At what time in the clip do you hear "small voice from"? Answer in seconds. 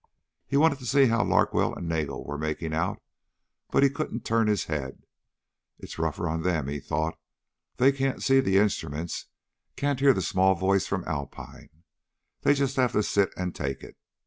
10.23-11.05